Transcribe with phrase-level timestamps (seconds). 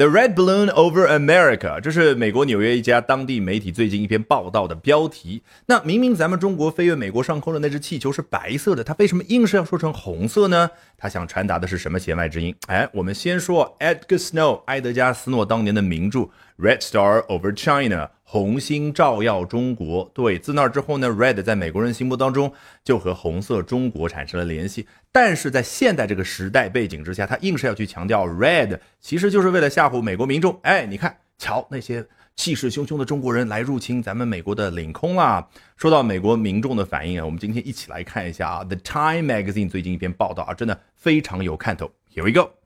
[0.00, 5.42] The red balloon over America，这是美国纽约一家当地媒体最近一篇报道的标题。
[5.66, 10.70] 那明明咱们中国飞越美国上空的那只气球是白色的，它为什么硬是要说成红色呢？
[10.96, 12.56] 它想传达的是什么弦外之音？
[12.68, 16.20] 哎，我们先说 Edgar Snow，埃德加·斯诺当年的名著
[16.58, 18.06] 《Red Star over China》。
[18.32, 22.52] 红星照耀中国，对，自那之后呢，red 在美国人心目当中
[22.84, 24.86] 就和红色中国产生了联系。
[25.10, 30.56] 但是在现代这个时代背景之下，他硬是要去强调 red，其实就是为了吓唬美国民众。
[30.62, 35.48] 哎，你看，瞧那些气势汹汹的中国人来入侵咱们美国的领空啦。
[35.76, 41.90] 说到美国民众的反应啊，我们今天一起来看一下啊，《The Time Magazine》最近一篇报道啊，真的非常有看头。
[42.14, 42.59] Here we go。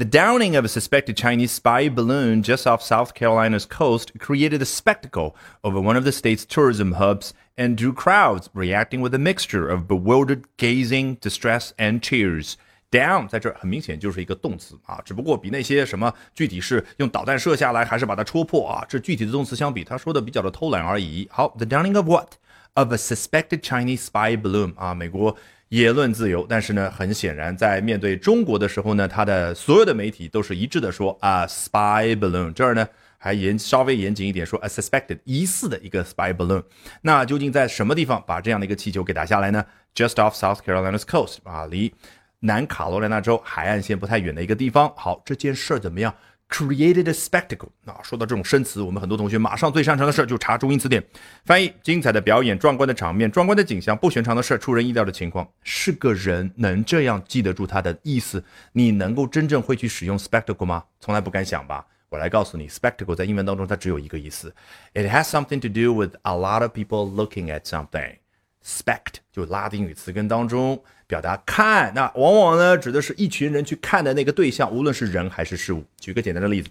[0.00, 4.66] The downing of a suspected Chinese spy balloon just off South Carolina's coast created a
[4.66, 9.66] spectacle over one of the state's tourism hubs and drew crowds reacting with a mixture
[9.66, 12.56] of bewildered gazing, distress, and cheers.
[12.90, 21.26] Down 在这儿很明显就是一个动词啊，只不过比那些什么具体是用导弹射下来还是把它戳破啊，这具体的动词相比，他说的比较的偷懒而已。
[21.30, 22.34] 好，the downing of what?
[22.74, 25.36] Of a suspected Chinese spy balloon 啊，美国
[25.71, 32.51] 言论自由，但是呢，很显然，在面对中国的时候呢，他的所有的媒体都是一致的说啊，spy balloon。
[32.51, 32.85] 这儿呢，
[33.17, 36.61] 还严稍微严谨一点说，a suspected 疑似的一个 spy balloon。
[37.03, 41.93] 那究竟在什么地方把这样的一个气球给打下来呢？Just off South Carolina's coast 啊，离
[42.41, 44.91] 南卡罗来纳州海岸线不太远的一个地方。
[44.97, 46.13] 好，这件事儿怎么样
[46.51, 51.01] ？Created a spectacle 啊，说到这种生词，我们很多同学马上最擅长的事就查中英词典
[51.45, 51.73] 翻译。
[51.81, 55.47] 精彩的表演，壮观的场面，壮观的景象，不寻常的事，出人意料的情况。
[55.63, 58.43] 是个人能这样记得住它的意思？
[58.73, 60.83] 你能够真正会去使用 spectacle 吗？
[60.99, 61.85] 从来不敢想吧。
[62.09, 64.53] 我来告诉你，spectacle 在英文当中它只有一个意思
[64.93, 68.17] ，it has something to do with a lot of people looking at something。
[68.65, 75.83] Spect 就拉丁语词根当中表达看，那往往呢指的是一群人去看的那个对象，无论是人还是事物。
[75.99, 76.69] 举个简单的例子，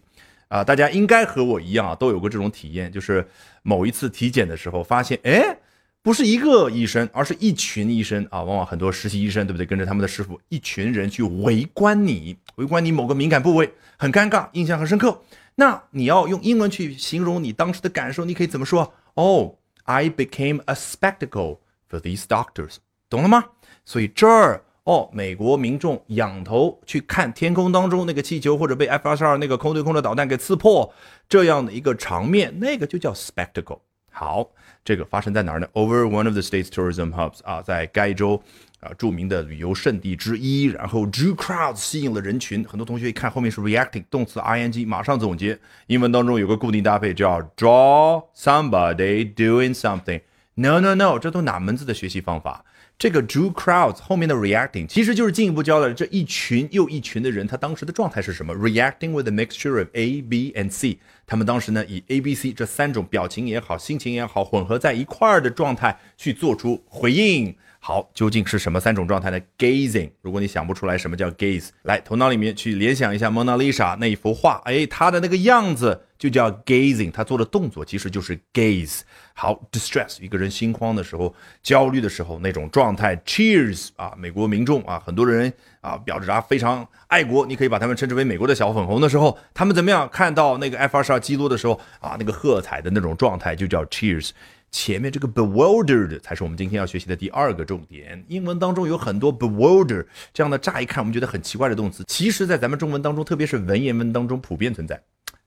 [0.49, 3.27] 啊，大家应该和我一样啊，都有过这种体验，就是
[3.63, 5.59] 某一次体检的时候发现，哎，
[6.03, 9.67] 不是一个医生，而是一群医生啊，往往很多实习医生，对不对？
[9.67, 15.21] 跟着他们的师傅，一群人去围观你，围观你某个敏感部位，很尴尬，印象很深刻。
[15.57, 18.95] 那你要用英文去形容你当时的感受，你可以怎么说？
[19.15, 21.59] 哦，I became a spectacle。
[21.91, 22.77] For these doctors，
[23.09, 23.45] 懂了吗？
[23.85, 30.93] 所以这儿哦，美国民众仰头去看天空当中那个气球，或者被 F 二十二那个空对空的导弹给刺破
[31.29, 33.81] 这样的一个场面，那个就叫 spectacle。
[34.13, 34.49] 好，
[34.85, 38.41] 这个发生在哪儿呢？Over one of the state's tourism hubs 啊，在该州
[38.81, 40.67] 啊著名的旅游胜地之一。
[40.67, 45.59] 然后 drew crowds 吸引了人群，很多同学一看后面是 reacting 动词 ing，马上总结。
[45.89, 50.21] 英文当中有个固定搭配叫 draw somebody doing something。
[50.61, 52.63] No no no，这都哪门子的学习方法？
[52.99, 60.99] 这个 drew crowds 后面的 reacting 其实就是进一步教了这一群又一群的人，他当时的状态是什么？Reacting with a mixture of A, B and C。
[61.27, 67.57] 他们当时呢以 A、B、C 这三种表情也好，心情也好，混合在一块儿的状态去做出回应。
[67.79, 79.01] 好，究竟是什么三种状态呢？Gazing，如果你想不出来什么叫 gaze，来头脑里面去联想一下蒙娜丽莎那一幅画，哎，她的那个样子就叫 gazing，他做的动作其实就是 gaze。
[79.33, 83.17] 好，distress，一个人心慌的时候、焦虑的时候那种状态。
[83.25, 85.51] Cheers，啊，美国民众啊，很多人
[85.81, 90.07] 啊表达非常爱国，你可以把他们称之为美国的小粉红的时候，他们怎么样？
[90.13, 94.29] 看到那个 F 二十二击落的时候啊，那个喝彩的那种状态就叫 cheers。
[94.71, 98.23] 前面这个 bewildered 才是我们今天要学习的第二个重点。
[98.29, 105.03] 英文当中有很多 bewilder 这样的，乍一看我们觉得很奇怪的动词，其实在咱们中文当中，特别是文言文当中普遍存在。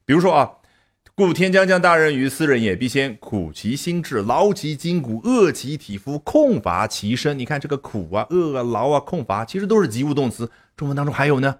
[0.06, 0.52] 比如说啊，
[1.16, 7.38] 故天将降大任于斯人也，必先苦其心志，劳其筋骨，饿其体肤，空乏其身。
[7.38, 10.50] 你看这个苦啊、饿啊、劳啊、空乏，其实都是及物动词。
[10.75, 11.59] 中文当中还有呢，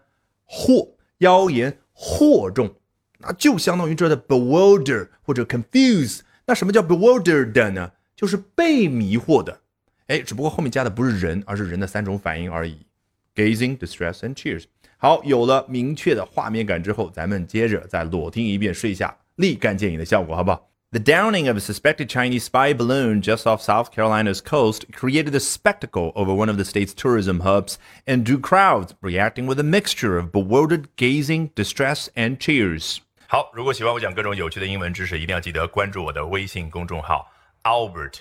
[0.50, 2.74] 惑、妖言惑众，
[3.20, 6.22] 那就相当于这的 bewilder 或者 confuse。
[6.48, 7.92] 那什么叫 bewildered 呢？
[8.16, 9.62] 就是被迷惑的，
[10.08, 12.88] 哎，只不过后面加的不是人，而是人的三种反应而已
[13.36, 14.64] ：gazing, distress and cheers。
[14.98, 20.69] 好，有了明确的画面感之后，咱们接着再裸听一遍，试一下立竿见影的效果，好不好？
[20.91, 26.13] The downing of a suspected Chinese spy balloon just off South Carolina's coast created a spectacle
[26.15, 27.75] over one of the state's tourism hubs
[28.07, 33.01] and drew crowds reacting with a mixture of bewildered gazing, distress, and cheers.
[33.27, 37.31] 好，如果喜欢我讲各种有趣的英文知识，一定要记得关注我的微信公众号
[37.65, 38.21] Albert